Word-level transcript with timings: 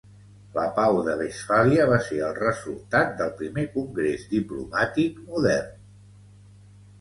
La 0.53 0.61
Pau 0.77 0.95
de 1.07 1.13
Westfàlia 1.17 1.85
va 1.91 1.99
ser 2.05 2.17
el 2.27 2.33
resultat 2.45 3.11
del 3.19 3.35
primer 3.43 3.67
congrés 3.77 4.25
diplomàtic 4.33 5.21
modern. 5.29 5.79